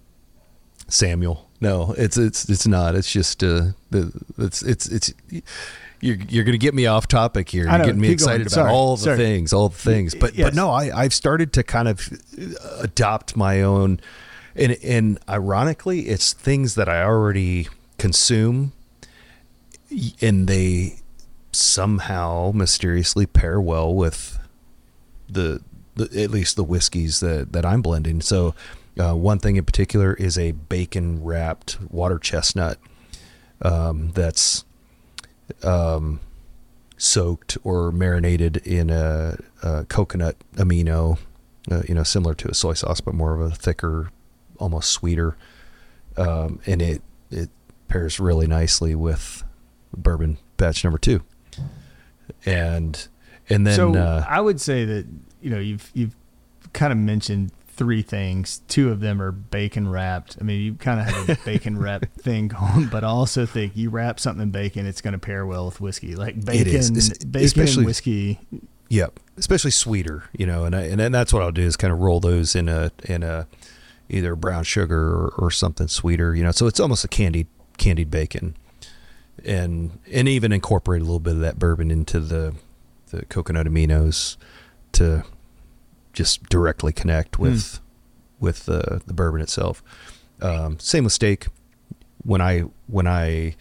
[0.88, 1.50] Samuel.
[1.62, 2.96] No, it's it's it's not.
[2.96, 5.14] It's just uh, the it's it's it's.
[6.06, 7.63] You're, you're going to get me off topic here.
[7.63, 9.18] You're know, getting me excited about all the sorry.
[9.18, 10.13] things, all the things.
[10.13, 10.48] But yes.
[10.48, 12.08] but no, I I've started to kind of
[12.80, 14.00] adopt my own,
[14.56, 18.74] and and ironically, it's things that I already consume,
[20.22, 21.00] and they
[21.52, 24.38] somehow mysteriously pair well with
[25.28, 25.62] the,
[25.96, 28.22] the at least the whiskeys that that I'm blending.
[28.22, 28.54] So
[29.00, 32.78] uh, one thing in particular is a bacon wrapped water chestnut
[33.62, 34.65] um, that's
[35.63, 36.19] um,
[36.97, 41.17] soaked or marinated in a, a coconut amino,
[41.71, 44.12] uh, you know, similar to a soy sauce but more of a thicker,
[44.58, 45.36] almost sweeter,
[46.17, 47.49] um, and it it
[47.88, 49.43] pairs really nicely with
[49.95, 51.21] bourbon batch number two,
[52.45, 53.08] and
[53.49, 55.05] and then so uh, I would say that
[55.41, 56.15] you know you've you've
[56.73, 58.62] kind of mentioned three things.
[58.68, 60.38] Two of them are bacon wrapped.
[60.40, 63.76] I mean, you kind of have a bacon wrap thing going, but I also think
[63.76, 66.16] you wrap something in bacon, it's going to pair well with whiskey.
[66.16, 66.92] Like bacon, is.
[66.92, 68.40] Es- bacon especially- and whiskey.
[68.90, 72.00] Yep, especially sweeter, you know, and I, and that's what I'll do is kind of
[72.00, 73.48] roll those in a in a
[74.10, 76.52] either brown sugar or, or something sweeter, you know.
[76.52, 77.48] So it's almost a candied
[77.80, 78.56] candied bacon,
[79.44, 82.54] and and even incorporate a little bit of that bourbon into the
[83.10, 84.38] the coconut aminos
[84.94, 85.24] to
[86.15, 87.80] just directly connect with
[88.39, 89.84] with the the bourbon itself.
[90.41, 91.47] Um, same with steak.
[92.23, 93.56] When I when I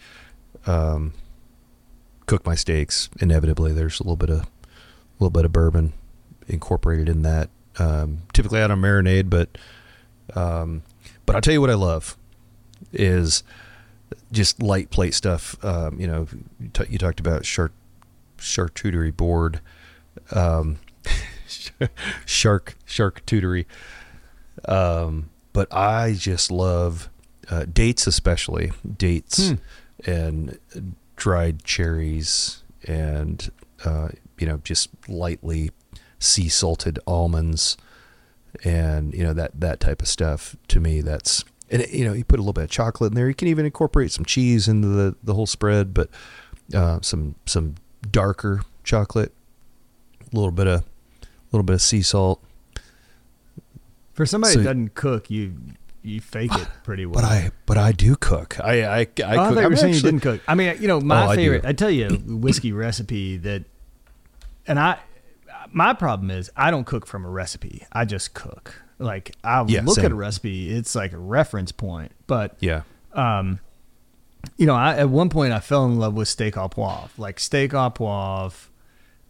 [0.65, 1.13] um,
[2.25, 4.47] cook my steaks, inevitably there's a little bit of a
[5.19, 5.93] little bit of bourbon
[6.47, 7.49] incorporated in that.
[7.77, 9.57] Um, typically out on marinade, but
[10.33, 10.83] um,
[11.25, 12.17] but I'll tell you what I love
[12.93, 13.43] is
[14.31, 15.63] just light plate stuff.
[15.63, 16.27] Um, you know,
[16.59, 17.71] you, t- you talked about char-
[18.37, 19.59] charcuterie board,
[20.31, 20.77] um,
[22.25, 23.65] shark charcuterie.
[24.67, 27.09] Um, but I just love
[27.49, 29.55] uh, dates, especially dates Hmm.
[30.05, 30.59] and
[31.15, 33.51] dried cherries, and
[33.83, 35.71] uh, you know, just lightly
[36.19, 37.77] sea salted almonds,
[38.63, 40.55] and you know that that type of stuff.
[40.69, 43.15] To me, that's and it, you know, you put a little bit of chocolate in
[43.15, 43.27] there.
[43.27, 46.09] You can even incorporate some cheese into the the whole spread, but
[46.73, 47.75] uh, some some
[48.11, 49.33] darker chocolate,
[50.21, 50.83] a little bit of
[51.55, 52.41] little bit of sea salt.
[54.13, 55.55] For somebody So- that doesn't cook, you
[56.01, 57.15] you fake it pretty well.
[57.15, 58.59] But I but I do cook.
[58.59, 59.07] I I, I, Oh, I cook.
[59.19, 60.41] thought you I'm saying you didn't cook.
[60.47, 61.65] I mean, you know, my Oh, favorite.
[61.65, 63.63] I, tell you, a whiskey recipe that,
[64.67, 64.99] and I,
[65.71, 67.85] my problem is I don't cook from a recipe.
[67.91, 68.83] I just cook.
[68.99, 72.11] Like I Yeah, look at a recipe, it's like a reference point.
[72.27, 72.83] But Yeah.
[73.13, 73.59] um,
[74.57, 77.09] you know, I at one point I fell in love with steak au poivre.
[77.17, 78.67] Like steak au poivre,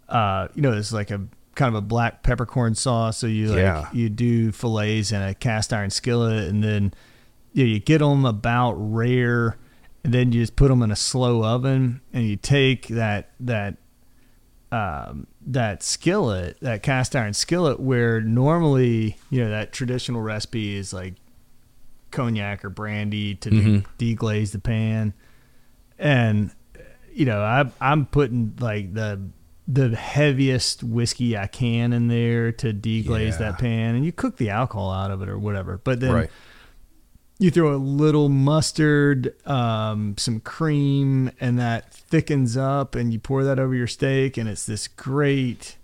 [0.10, 1.22] uh, you know, it's like a
[1.56, 3.18] kind of a black peppercorn sauce.
[3.18, 3.90] So you like Yeah.
[3.94, 6.94] you do fillets in a cast iron skillet, and then
[7.54, 9.58] you, know, you get them about rare,
[10.04, 13.78] and then you just put them in a slow oven, and you take that that
[14.72, 20.92] um, that skillet, that cast iron skillet, where normally you know that traditional recipe is
[20.92, 21.14] like
[22.12, 23.86] cognac or brandy to Mhm.
[23.98, 25.14] de- deglaze the pan,
[25.98, 26.52] and
[27.14, 29.22] you know I I'm putting like the
[29.68, 33.38] the heaviest whiskey I can in there to deglaze Yeah.
[33.52, 35.80] that pan, and you cook the alcohol out of it or whatever.
[35.84, 36.30] But then right.
[37.40, 43.44] you throw a little mustard, um, some cream, and that thickens up, and you pour
[43.44, 45.78] that over your steak, and it's this great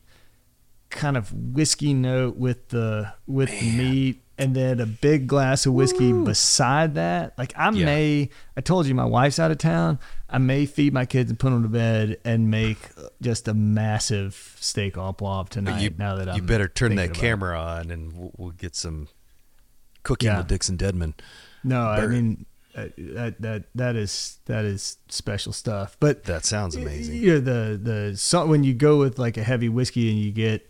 [0.91, 5.73] kind of whiskey note with the with the meat, and then a big glass of
[5.73, 7.37] whiskey beside that.
[7.37, 7.85] Like I Yeah.
[7.85, 9.99] may, I told you my wife's out of town.
[10.29, 12.77] I may feed my kids and put them to bed and make
[13.21, 15.81] just a massive steak au poivre tonight.
[15.81, 17.19] you, now that I'm you better turn that about it.
[17.19, 19.09] camera on, and we'll, we'll get some
[20.03, 20.37] cooking Yeah.
[20.37, 21.13] with Dixon Dedman.
[21.63, 25.97] No, I mean uh, that that that is that is special stuff.
[25.99, 27.17] But That sounds amazing.
[27.17, 30.31] You know, the the so when you go with like a heavy whiskey and you
[30.31, 30.67] get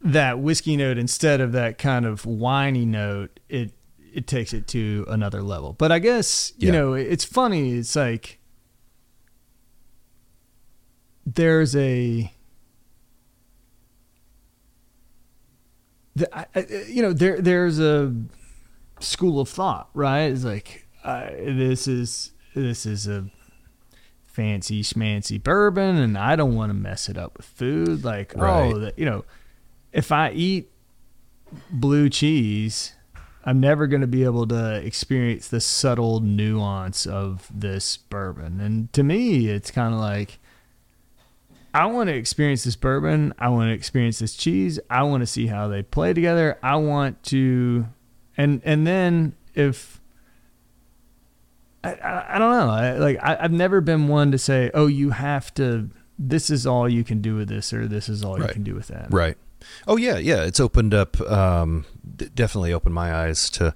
[0.00, 3.72] that whiskey note instead of that kind of whiny note, it
[4.12, 5.72] it takes it to another level.
[5.74, 6.72] But I guess you Yeah.
[6.72, 7.72] know it's funny.
[7.72, 8.38] It's like
[11.26, 12.32] there's a
[16.16, 16.46] the, I,
[16.88, 18.12] you know there there's a
[19.00, 23.26] school of thought right it's like uh, this is this is a
[24.26, 28.72] fancy schmancy bourbon and i don't want to mess it up with food like Right.
[28.74, 29.24] oh that, you know
[29.92, 30.70] if i eat
[31.70, 32.94] blue cheese
[33.44, 38.92] i'm never going to be able to experience the subtle nuance of this bourbon and
[38.92, 40.38] to me it's kind of like
[41.74, 43.34] I want to experience this bourbon.
[43.38, 44.80] I want to experience this cheese.
[44.88, 46.58] I want to see how they play together.
[46.62, 47.86] I want to,
[48.38, 50.00] and and then if
[51.84, 54.86] I, I, I don't know, I, like I, I've never been one to say, oh,
[54.86, 55.90] you have to.
[56.18, 58.48] This is all you can do with this, or this is all Right.
[58.48, 59.08] you can do with that.
[59.10, 59.36] Right.
[59.86, 60.42] Oh yeah, yeah.
[60.42, 61.20] It's opened up.
[61.20, 61.84] Um,
[62.34, 63.74] definitely opened my eyes to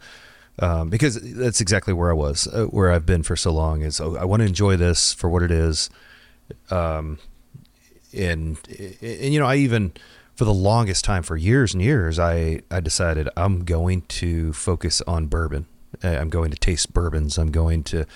[0.59, 3.83] um, because that's exactly where I was, uh, where I've been for so long.
[3.83, 5.91] Is oh, I want to enjoy this for what it is.
[6.71, 7.19] Um,
[8.17, 8.59] and
[9.01, 9.93] and you know, I even
[10.35, 15.01] for the longest time, for years and years, I I decided I'm going to focus
[15.03, 15.67] on bourbon.
[16.03, 17.39] I'm going to taste bourbons.
[17.39, 18.07] I'm going to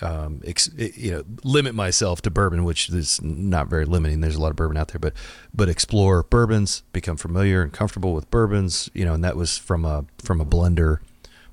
[0.00, 4.20] um, ex, you know, limit myself to bourbon, which is not very limiting.
[4.20, 5.12] There's a lot of bourbon out there, but
[5.54, 9.84] but explore bourbons, become familiar and comfortable with bourbons, you know, and that was from
[9.84, 10.98] a from a blender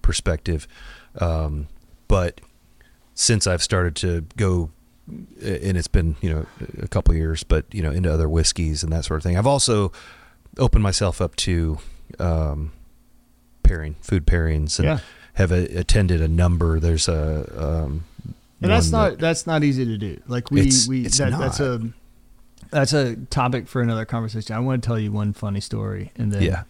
[0.02, 0.68] perspective.
[1.20, 1.68] Um,
[2.08, 2.42] but
[3.14, 4.70] since I've started to go,
[5.08, 6.46] and it's been you know
[6.82, 9.48] a couple years, but you know into other whiskeys and that sort of thing, I've
[9.48, 9.92] also
[10.58, 11.80] opened myself up to
[12.20, 12.72] um,
[13.64, 15.00] pairing food pairings and Yeah.
[15.36, 16.80] Have a, attended a number.
[16.80, 18.04] There's a um,
[18.62, 20.20] And that's not that- that's not easy to do.
[20.28, 21.82] Like we It's- we it's that, that's a
[22.72, 24.56] that's a topic for another conversation.
[24.56, 26.64] I want to tell you one funny story, and then yeah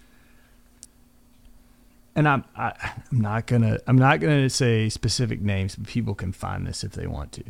[2.16, 2.72] and I'm I,
[3.12, 6.94] I'm not gonna I'm not gonna say specific names, but people can find this if
[6.94, 7.44] they want to.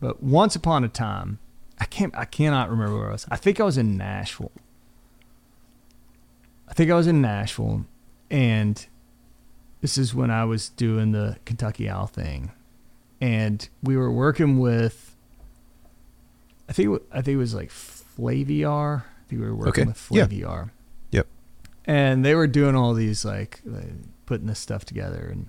[0.00, 1.38] But once upon a time,
[1.78, 3.26] I can't I cannot remember where I was.
[3.30, 4.52] I think I was in Nashville.
[6.68, 7.84] I think I was in Nashville,
[8.30, 8.84] and
[9.86, 12.50] this is when I was doing the Kentucky Owl thing,
[13.20, 15.14] and we were working with.
[16.68, 19.02] I think it I think it was like Flaviar.
[19.04, 19.84] I think we were working Okay.
[19.90, 20.26] with Yeah.
[20.26, 20.70] Flaviar
[21.12, 21.26] yep
[21.84, 23.84] and they were doing all these like, like
[24.26, 25.48] putting this stuff together and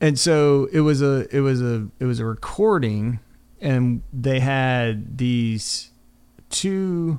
[0.00, 3.18] and so it was a it was a it was a recording
[3.60, 5.90] and they had these
[6.50, 7.18] two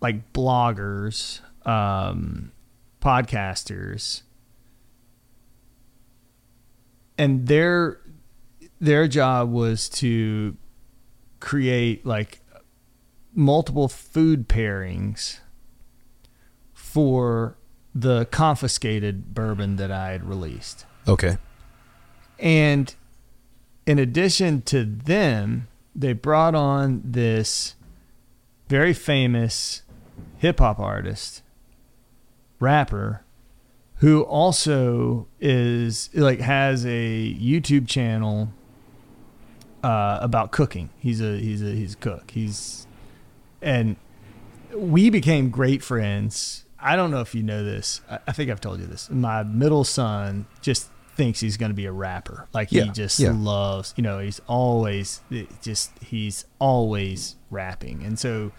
[0.00, 2.50] like bloggers um
[3.06, 4.22] podcasters
[7.16, 8.00] and their
[8.80, 10.56] their job was to
[11.38, 12.40] create like
[13.32, 15.38] multiple food pairings
[16.74, 17.56] for
[17.94, 20.84] the confiscated bourbon that I had released.
[21.06, 21.38] okay
[22.40, 22.92] And
[23.86, 27.76] in addition to them, they brought on this
[28.68, 29.82] very famous
[30.38, 31.42] hip hop artist,
[32.60, 33.22] rapper,
[33.96, 38.52] who also is like has a YouTube channel
[39.82, 40.90] uh, about cooking.
[40.98, 42.30] He's a he's a he's a cook.
[42.32, 42.86] He's
[43.62, 43.96] and
[44.74, 46.64] we became great friends.
[46.78, 48.00] I don't know if you know this.
[48.10, 49.08] I, I think I've told you this.
[49.10, 52.46] My middle son just thinks he's going to be a rapper.
[52.52, 53.32] Like he just yeah.
[53.34, 55.22] loves, you know, he's always
[55.62, 58.02] just he's always rapping.
[58.04, 58.52] And so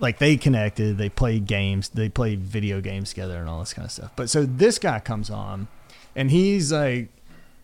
[0.00, 3.86] like they connected, they played games, they played video games together and all this kind
[3.86, 4.10] of stuff.
[4.16, 5.68] But so this guy comes on
[6.14, 7.08] and he's like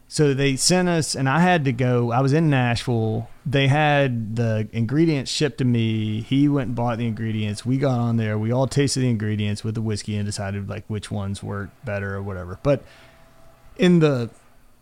[0.09, 2.11] so they sent us and I had to go.
[2.11, 3.31] I was in Nashville.
[3.47, 6.23] They had the ingredients shipped to me.
[6.23, 7.65] He went and bought the ingredients.
[7.65, 8.37] We got on there.
[8.37, 12.17] We all tasted the ingredients with the whiskey and decided like which ones worked better
[12.17, 12.59] or whatever.
[12.65, 12.83] But
[13.77, 14.31] in the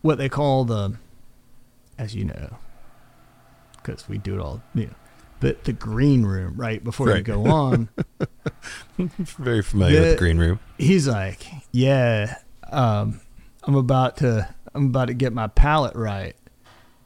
[0.01, 0.97] what they call the
[1.97, 2.57] as you know
[3.77, 4.95] because we do it all you know
[5.41, 7.89] the the green room right before you go on
[8.97, 12.35] very familiar with The- the green room he's like, "Yeah,
[12.71, 13.21] um,
[13.63, 16.35] I'm about to, I'm about to get my palate right."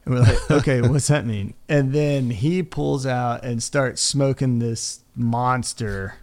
[0.04, 4.58] And we're like, "Okay, what's that mean?" And then he pulls out and starts smoking
[4.58, 6.16] this monster,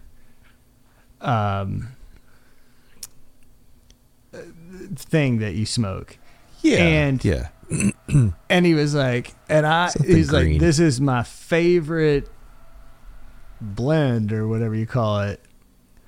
[1.20, 1.88] um,
[4.96, 6.16] thing that you smoke.
[6.62, 7.48] yeah And- yeah
[8.50, 12.28] And he was like, and I, Something he's like, this is my favorite
[13.60, 15.40] blend or whatever you call it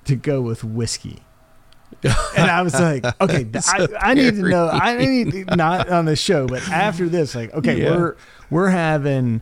[0.04, 1.20] to go with whiskey.
[2.02, 4.68] and I was like, okay, I, I need to know.
[4.68, 7.96] I need not on the show, but after this, like, okay, Yeah.
[7.96, 8.16] we're
[8.50, 9.40] we're having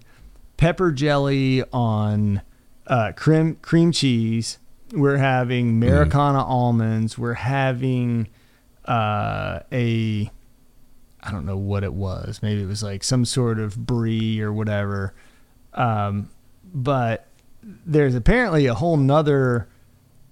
[0.58, 2.42] pepper jelly on
[2.86, 4.58] uh, cream cream cheese.
[4.92, 7.16] We're having Americana almonds.
[7.16, 8.28] We're having
[8.84, 10.30] uh, a
[11.22, 12.40] I don't know what it was.
[12.42, 15.14] Maybe it was like some sort of brie or whatever.
[15.74, 16.30] Um,
[16.74, 17.26] but
[17.62, 19.68] there's apparently a whole nother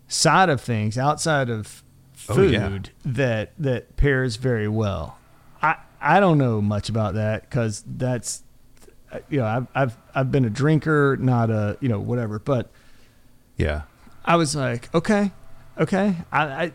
[0.09, 1.83] side of things outside of
[2.29, 2.79] Oh, food yeah.
[3.13, 5.17] that that pairs very well.
[5.63, 8.43] I I don't know much about that because that's
[9.31, 12.39] you know I've I've I've been a drinker, not a you know whatever.
[12.39, 12.71] But
[13.57, 13.83] yeah
[14.25, 15.33] I was like, okay,
[15.79, 16.15] okay.
[16.31, 16.73] I, I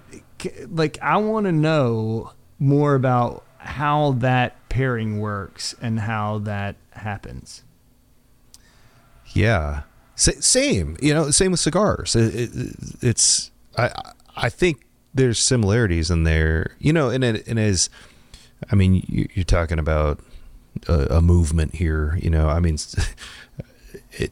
[0.67, 7.63] like I want to know more about how that pairing works and how that happens.
[9.33, 9.83] Yeah,
[10.15, 10.97] Sa- same.
[11.01, 12.15] You know, same with cigars.
[12.15, 13.91] It, it, it's I
[14.35, 14.81] I think
[15.13, 16.75] there's similarities in there.
[16.79, 17.89] You know, and it, and as
[18.71, 20.19] I mean, you, you're talking about
[20.87, 22.17] a, a movement here.
[22.21, 22.77] You know, I mean.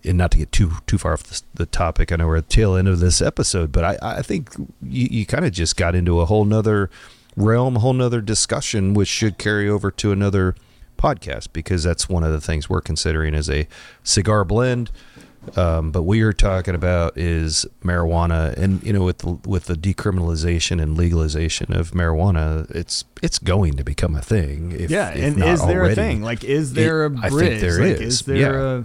[0.06, 2.48] And not to get too too far off the, the, topic, I know we're at
[2.48, 5.76] the tail end of this episode, but I, I think you, you kind of just
[5.76, 6.90] got into a whole nother
[7.36, 10.56] realm, a whole nother discussion, which should carry over to another
[10.98, 13.68] podcast because that's one of the things we're considering as a
[14.04, 14.92] cigar blend.
[15.58, 19.74] Um, but we are talking about is marijuana, and you know, with the, with the
[19.74, 24.72] decriminalization and legalization of marijuana, it's it's going to become a thing.
[24.72, 25.92] If, yeah, if and is there already.
[25.92, 26.22] a thing?
[26.22, 27.48] Like, is there It- a I bridge?
[27.50, 28.22] think there like, is.
[28.22, 28.78] there Yeah.
[28.80, 28.84] a?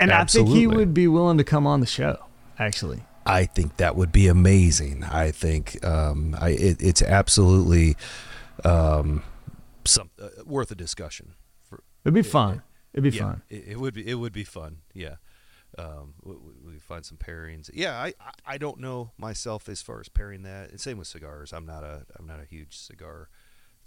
[0.00, 2.18] And I think he would be willing to come on the show.
[2.58, 5.04] Actually, I think that would be amazing.
[5.04, 7.96] I think um, I, it, it's absolutely
[8.64, 9.22] um,
[9.84, 11.34] some uh, worth a discussion.
[11.68, 12.62] For, it'd be fun.
[12.94, 13.42] It'd be yeah, fun.
[13.50, 14.06] It, it would be.
[14.08, 14.78] It would be fun.
[14.94, 15.16] Yeah.
[15.78, 17.68] Um, we, we- find some pairings.
[17.74, 20.70] Yeah, I, I I don't know myself as far as pairing that.
[20.70, 21.52] And same with cigars.
[21.52, 23.28] I'm not a I'm not a huge cigar.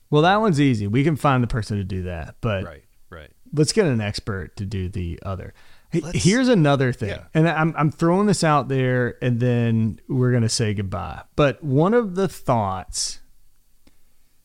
[0.09, 0.85] Well, that one's easy.
[0.85, 2.83] We can find the person to do that, but Right.
[3.09, 3.31] Right.
[3.53, 5.53] let's get an expert to do the other.
[5.91, 7.25] Let's- Here's another thing, Yeah.
[7.33, 11.23] and I'm I'm throwing this out there, and then we're gonna say goodbye.
[11.35, 13.19] But one of the thoughts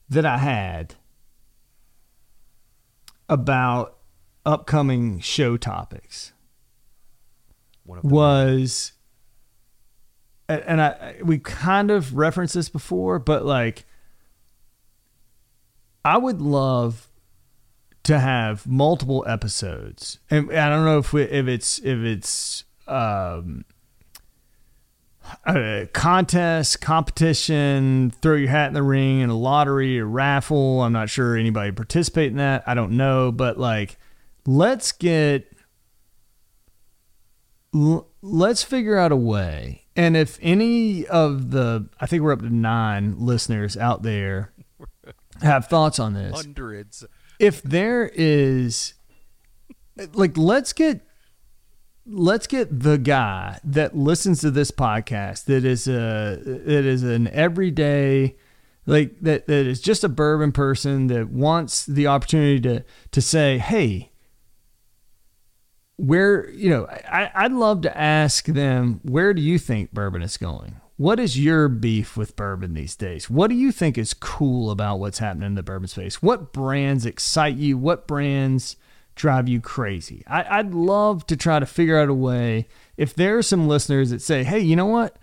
[0.08, 0.94] that I had
[3.28, 3.98] about
[4.46, 6.32] upcoming show topics
[7.84, 8.10] One of them.
[8.12, 8.92] was
[10.48, 13.86] and I we kind of referenced this before, but like
[16.04, 17.08] I would love
[18.04, 23.64] to have multiple episodes, and I don't know if we, if it's if it's um,
[25.46, 30.82] a contest, competition, throw your hat in the ring, and a lottery, a raffle.
[30.82, 32.62] I'm not sure anybody participate in that.
[32.66, 33.98] I don't know, but like,
[34.46, 35.50] let's get
[38.22, 39.86] let's figure out a way.
[39.96, 44.52] And if any of the, I think we're up to nine listeners out there
[45.42, 47.04] have thoughts on this, hundreds.
[47.44, 48.94] If there is,
[50.14, 51.06] like, let's get,
[52.06, 57.28] let's get the guy that listens to this podcast that is a that is an
[57.28, 58.36] everyday
[58.84, 63.56] like that that is just a bourbon person that wants the opportunity to to say
[63.56, 64.12] hey
[65.96, 70.36] where you know I, i'd love to ask them where do you think bourbon is
[70.36, 73.28] going what is your beef with bourbon these days?
[73.28, 76.22] What do you think is cool about what's happening in the bourbon space?
[76.22, 77.76] What brands excite you?
[77.76, 78.76] What brands
[79.16, 80.24] drive you crazy?
[80.26, 82.68] I, i'd love to try to figure out a way.
[82.96, 85.16] If there are some listeners that say hey you know what?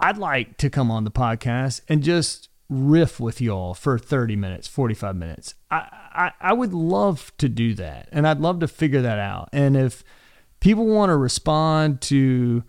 [0.00, 4.66] I'd like to come on the podcast and just riff with y'all for 30 minutes
[4.66, 9.02] 45 minutes I, I i would love to do that and i'd love to figure
[9.02, 9.48] that out.
[9.52, 10.02] And if
[10.60, 12.64] people want to respond to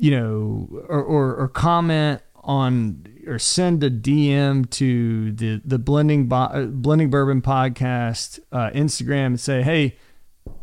[0.00, 6.26] you know or, or, or comment on or send a dm to the the blending
[6.26, 9.96] Bo- uh, blending bourbon podcast uh, instagram and say hey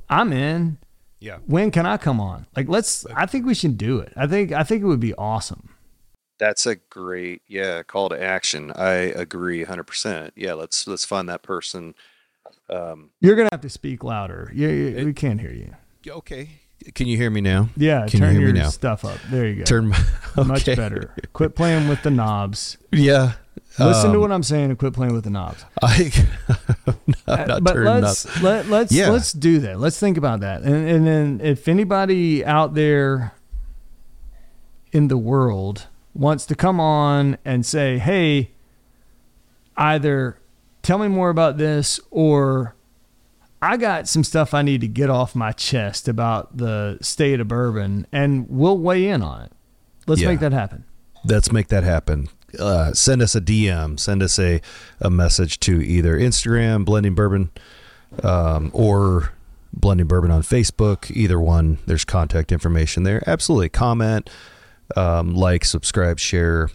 [0.09, 0.79] i'm in
[1.19, 1.37] Yeah.
[1.45, 4.51] when can i come on like let's i think we should do it i think
[4.51, 5.69] i think it would be awesome
[6.39, 8.71] That's a great yeah call to action.
[8.75, 10.31] I agree 100%.
[10.35, 11.95] Yeah, let's let's find that person.
[12.69, 15.73] Um, you're gonna have to speak louder yeah, yeah we can't hear you
[16.07, 16.49] okay.
[16.95, 17.69] Can you hear me now?
[17.75, 18.69] yeah Can you turn me your now?
[18.69, 19.99] stuff up there you go Turn my,
[20.45, 23.33] much better quit playing with the knobs Yeah.
[23.79, 26.11] listen to Um, what i'm saying and quit playing with the knobs I
[27.27, 28.41] I'm not but let's up.
[28.41, 29.09] let, let's Yeah.
[29.09, 29.79] let's do that.
[29.79, 30.61] Let's think about that.
[30.63, 33.33] And and then if anybody out there
[34.93, 38.51] in the world wants to come on and say, "Hey,
[39.75, 40.37] either
[40.81, 42.75] tell me more about this or
[43.61, 47.47] I got some stuff I need to get off my chest about the state of
[47.47, 49.51] bourbon and we'll weigh in on it."
[50.05, 50.29] Let's Yeah.
[50.29, 50.83] make that happen.
[51.25, 52.29] Let's make that happen.
[52.57, 53.99] Uh, send us a DM.
[53.99, 54.61] Send us a,
[55.01, 57.49] a message to either Instagram, Blending Bourbon,
[58.23, 59.33] um, or
[59.73, 61.11] Blending Bourbon on Facebook.
[61.11, 61.79] Either one.
[61.85, 63.21] There's contact information there.
[63.27, 63.67] Absolutely.
[63.69, 64.29] Comment,
[64.95, 66.69] um, like, subscribe, share.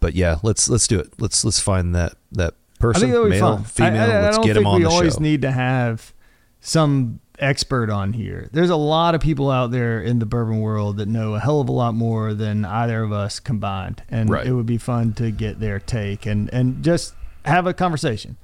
[0.00, 1.12] But yeah, let's let's do it.
[1.20, 3.64] Let's let's find that that person, I think that would be male, fun.
[3.64, 4.00] female.
[4.02, 5.20] I, I, I let's don't get think them on we the always show.
[5.20, 6.12] need to have
[6.60, 8.48] some expert on here.
[8.52, 11.60] There's a lot of people out there in the bourbon world that know a hell
[11.60, 14.46] of a lot more than either of us combined, and Right.
[14.46, 17.14] it would be fun to get their take and and just
[17.46, 18.36] have a conversation.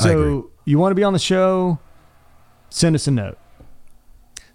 [0.00, 0.22] I agree.
[0.24, 1.78] So you want to be on the show?
[2.70, 3.38] Send us a note.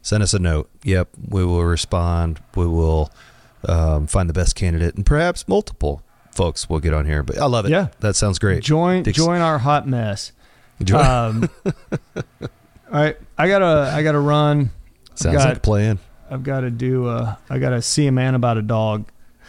[0.01, 0.69] send us a note.
[0.83, 2.39] Yep, we will respond.
[2.55, 3.09] We will
[3.67, 6.01] um, find the best candidate, and perhaps multiple
[6.35, 7.23] folks will get on here.
[7.23, 7.71] But I love it.
[7.71, 7.87] Yeah.
[8.01, 8.63] that sounds great.
[8.63, 10.31] Join Dix- join our hot mess.
[10.83, 12.21] Join- Um, all
[12.91, 14.71] right, I gotta I gotta run.
[15.15, 15.99] Sounds got- like a plan.
[16.29, 17.07] I've got to do.
[17.07, 19.05] Uh, I got to see a man about a dog.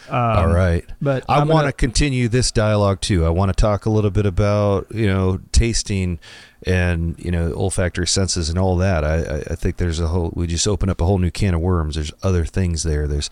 [0.09, 0.85] Um, All right.
[1.01, 3.25] but I want to continue this dialogue too.
[3.25, 6.19] I want to talk a little bit about you know tasting
[6.65, 9.03] and you know olfactory senses and all that.
[9.03, 10.31] I, I, I think there's a whole.
[10.33, 11.95] We just open up a whole new can of worms.
[11.95, 13.07] There's other things there.
[13.07, 13.29] There's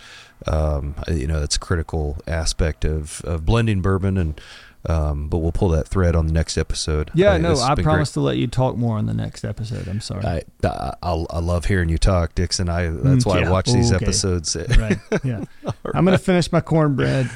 [0.48, 4.42] um, you know that's a critical aspect of, of blending bourbon and.
[4.88, 7.12] Um, but we'll pull that thread on the next episode.
[7.14, 9.88] Yeah, think no, I promise to let you talk more on the next episode.
[9.88, 10.24] I'm sorry.
[10.26, 12.70] I, I I I love hearing you talk, Dixon.
[12.70, 14.06] I that's why Yeah, I watch these okay.
[14.06, 14.56] episodes.
[14.78, 14.98] right.
[15.24, 15.46] Yeah.
[15.94, 17.30] I'm gonna finish my cornbread.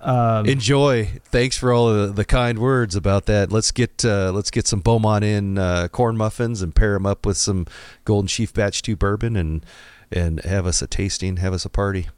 [0.00, 1.10] Um, enjoy.
[1.26, 3.52] Thanks for all the, the kind words about that.
[3.52, 7.26] Let's get uh, let's get some Beaumont in uh, corn muffins and pair them up
[7.26, 7.66] with some
[8.04, 9.64] Golden Chief Batch Two bourbon and
[10.10, 12.08] and have us a tasting, have us a party.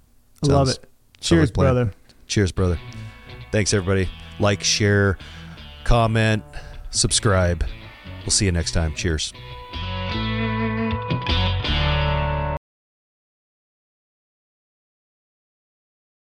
[0.44, 0.78] I love it.
[1.20, 1.92] Cheers, brother.
[2.26, 2.78] Cheers, brother.
[3.50, 4.08] Thanks everybody.
[4.42, 5.16] Like, share,
[5.84, 6.42] comment,
[6.90, 7.64] subscribe.
[8.22, 8.94] We'll see you next time.
[8.94, 9.32] Cheers.